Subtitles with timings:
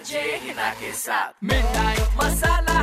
[0.00, 2.82] RJ Heena के साथ midnight masala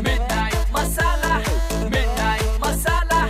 [0.00, 1.36] midnight masala
[1.84, 3.20] midnight masala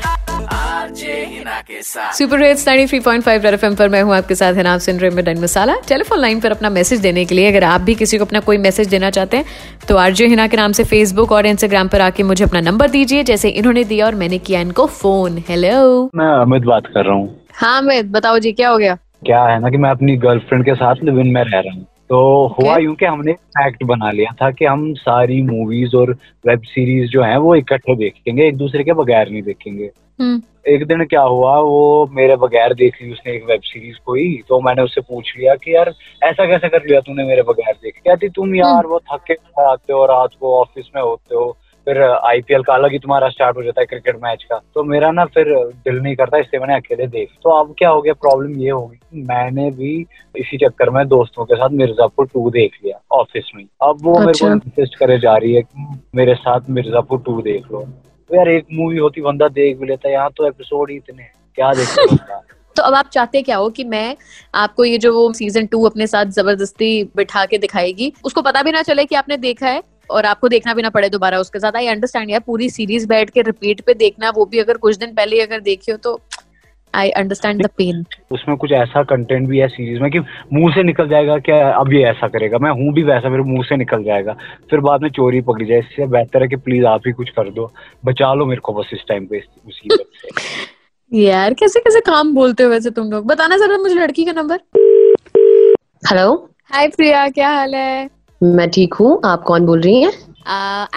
[0.54, 4.64] RJ Heena के साथ सुपर हिट्स 93.5 रेड एफएम पर मैं हूँ आपके साथ है
[4.68, 7.80] आप सुन रहे मिडनाइट मसाला। टेलीफोन लाइन पर अपना मैसेज देने के लिए अगर आप
[7.80, 9.44] भी किसी को अपना कोई मैसेज देना चाहते हैं
[9.88, 13.22] तो आरजे हिना के नाम से फेसबुक और इंस्टाग्राम पर आके मुझे अपना नंबर दीजिए
[13.30, 15.76] जैसे इन्होंने दिया और मैंने किया इनको फ़ोन हेलो
[16.14, 17.28] मैं अमित बात कर रहा हूँ।
[17.60, 18.94] हाँ अमित बताओ जी क्या हो गया?
[19.26, 21.86] क्या है ना कि मैं अपनी गर्लफ्रेंड के साथ लिव इन में रह रहा हूँ।
[22.10, 22.64] तो okay.
[22.64, 23.32] हुआ यूँ कि हमने
[23.66, 26.12] एक्ट बना लिया था कि हम सारी मूवीज़ और
[26.46, 30.40] वेब सीरीज़ जो हैं वो इकट्ठे देखेंगे एक दूसरे के बगैर नहीं देखेंगे hmm.
[30.68, 34.60] एक दिन क्या हुआ वो मेरे बगैर देख ली उसने एक वेब सीरीज़ कोई तो
[34.60, 35.92] मैंने उससे पूछ लिया कि यार
[36.22, 40.04] ऐसा कैसे कर लिया तूने मेरे बगैर देख कहती तुम यार वो थके आते हो
[40.06, 41.56] रात को ऑफ़िस में होते हो
[41.88, 45.10] फिर आईपीएल का अलग ही तुम्हारा स्टार्ट हो जाता है क्रिकेट मैच का। तो मेरा
[45.10, 45.52] ना फिर
[45.84, 48.12] दिल नहीं करता इसलिए मैंने अकेले देख। तो अब क्या हो गया?
[48.14, 49.94] प्रॉब्लम ये होगी मैंने भी
[50.34, 54.32] इसी चक्कर में दोस्तों के साथ मिर्जापुर टू देख लिया ऑफ़िस में अब वो मेरे
[54.32, 55.62] को अच्छा। इंसिस्ट करे जा रही है
[56.14, 57.80] मेरे साथ मिर्जापुर टू देख लो।
[58.30, 61.72] तो यार एक मूवी होती बंदा देख भी लेता यहाँ तो एपिसोड ही इतने क्या
[61.72, 62.42] देखता
[62.76, 64.16] तो अब आप चाहते क्या हो कि मैं
[64.54, 68.12] आपको ये जो वो सीज़न टू अपने साथ ज़बरदस्ती बिठा के दिखाएगी?
[68.24, 71.08] उसको पता भी ना चले कि आपने देखा है। और आपको देखना भी ना पड़े
[71.08, 74.58] दोबारा उसके साथ। आई अंडरस्टैंड यार पूरी सीरीज़ बैठ के रिपीट पे देखना वो भी
[74.58, 76.20] अगर कुछ दिन पहले ही अगर देखी हो तो
[76.94, 80.18] आई अंडरस्टैंड द पेन उसमें कुछ ऐसा कंटेंट भी है सीरीज़ में कि
[80.52, 83.64] मुँह से निकल जाएगा कि अब ये ऐसा करेगा मैं हूँ भी वैसा मेरे मुँह
[83.64, 84.32] से निकल जाएगा।
[84.70, 87.50] फिर बाद में चोरी पकड़ी जाए इससे बेहतर है कि प्लीज़ आप ही कुछ कर
[87.50, 87.70] दो
[88.04, 92.34] बचा लो मेरे को बस इस टाइम पे इस मुसीबत से। यार कैसे कैसे काम
[92.34, 93.26] बोलते हो वैसे तुम लोग?
[93.26, 94.60] बताना जरा मुझे लड़की का नंबर
[96.02, 96.32] हेलो
[96.72, 98.08] हाय प्रिया क्या हाल है?
[98.42, 100.12] मैं ठीक हूँ। आप कौन बोल रही हैं?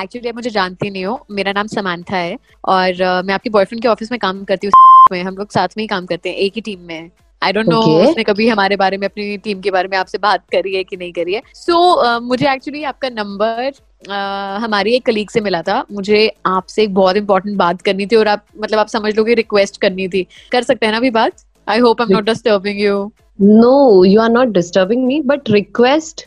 [0.03, 3.81] एक्चुअली आप मुझे जानती नहीं हो। मेरा नाम समांथा है और uh, मैं आपके बॉयफ्रेंड
[3.81, 4.72] के ऑफ़िस में काम करती हूँ।
[5.11, 7.12] में हम लोग साथ में ही काम करते हैं एक ही टीम में
[7.44, 10.44] आई डोंट नो उसने कभी हमारे बारे में अपनी टीम के बारे में आपसे बात
[10.52, 14.95] करी है कि नहीं करी है। सो so, uh, मुझे एक्चुअली आपका नंबर uh, हमारी
[14.95, 18.45] एक कलीग से मिला था। मुझे आपसे एक बहुत इंपॉर्टेंट बात करनी थी और आप
[18.59, 21.31] मतलब आप समझ लो कि रिक्वेस्ट करनी थी। कर सकते हैं ना अभी बात?
[21.69, 26.24] I hope I am not disturbing you no you are not disturbing me but request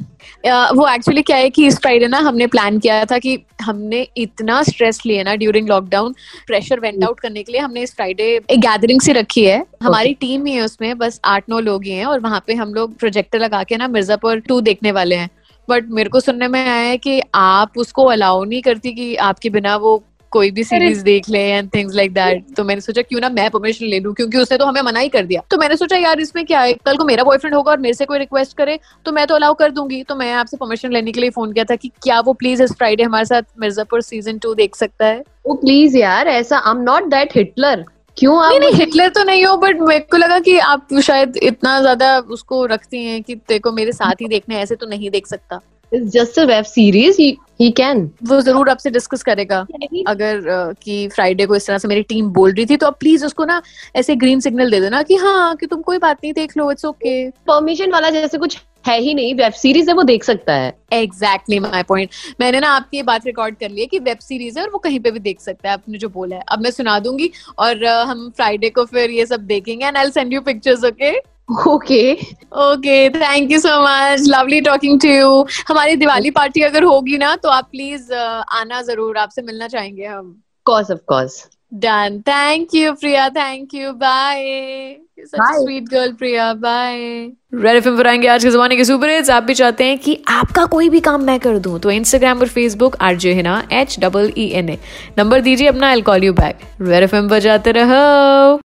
[0.47, 4.63] वो एक्चुअली क्या है कि इस फ्राइडे ना हमने प्लान किया था कि हमने इतना
[4.63, 6.15] स्ट्रेस लिया ना during lockdown
[6.47, 10.15] pressure went out करने के लिए हमने इस फ्राइडे एक गैदरिंग सी रखी है। हमारी
[10.15, 12.99] टीम ही है उसमें बस आठ नौ लोग ही हैं और वहाँ पे हम लोग
[12.99, 15.31] प्रोजेक्टर लगा के ना मिर्जापुर टू देखने वाले हैं।
[15.69, 19.51] बट मेरे को सुनने में आया है कि आप उसको अलाउ नहीं करती कि आपके
[19.51, 19.97] बिना वो
[20.35, 23.49] कोई भी सीरीज़ देख ले एंड थिंग्स लाइक दैट तो मैंने सोचा क्यों ना मैं
[23.51, 26.21] परमिशन ले लूँ क्योंकि उसने तो हमें मना ही कर दिया। तो मैंने सोचा यार
[26.21, 26.73] इसमें क्या है?
[26.87, 29.55] कल को मेरा बॉयफ्रेंड होगा और मेरे से कोई रिक्वेस्ट करे तो मैं तो अलाउ
[29.55, 32.33] कर दूँगी। तो मैं आपसे परमिशन लेने के लिए फ़ोन किया था कि क्या वो
[32.35, 35.23] प्लीज़ इस फ्राइडे हमारे साथ मिर्जापुर सीज़न टू देख सकता है?
[35.47, 37.85] ओ प्लीज़ यार ऐसा I am not that Hitler
[38.17, 41.37] क्यों नहीं आप नहीं हिटलर तो नहीं हो बट मेरे को लगा कि आप शायद
[41.43, 45.11] इतना ज़्यादा उसको रखती हैं कि तेरे को मेरे साथ ही देखने ऐसे तो नहीं
[45.11, 45.61] देख सकता।
[45.93, 47.21] It's just a web series
[47.61, 49.59] he can वो ज़रूर आपसे डिस्कस करेगा।
[50.09, 50.41] अगर
[50.83, 53.45] कि फ्राइडे को इस तरह से मेरी टीम बोल रही थी तो आप प्लीज़ उसको
[53.45, 53.61] ना
[53.97, 56.85] ऐसे ग्रीन सिग्नल दे देना कि हाँ कि तुम कोई बात नहीं देख लो इट्स
[56.85, 60.73] ओके परमिशन वाला जैसे कुछ है ही नहीं वेब सीरीज़ है वो देख सकता है।
[60.93, 62.11] एग्जैक्टली माई पॉइंट
[62.41, 64.79] मैंने ना आपकी ये बात रिकॉर्ड कर ली है कि वेब सीरीज़ है और वो
[64.79, 67.85] कहीं पे भी देख सकता है आपने जो बोला है। अब मैं सुना दूँगी और
[67.85, 71.13] हम फ्राइडे को फिर ये सब देखेंगे and I send you pictures okay
[71.49, 72.13] okay
[72.63, 77.35] okay thank you so much lovely talking to you हमारी दिवाली पार्टी अगर होगी ना
[77.37, 80.35] तो आप प्लीज़ आना ज़रूर। आपसे मिलना चाहेंगे हम।
[80.67, 85.55] Course of course done thank you Priya thank you bye Bye.
[85.55, 86.97] Sweet girl Priya bye
[87.55, 90.65] Red FM आएँगे आज के जमाने के सुपर हिट्स आप भी चाहते हैं कि आपका
[90.67, 94.49] कोई भी काम मैं कर दूँ तो इंस्टाग्राम और Facebook RJ Heena H double E
[94.59, 94.79] N A
[95.19, 98.61] number दीजिए अपना I call you back Red FM बजाते रहो।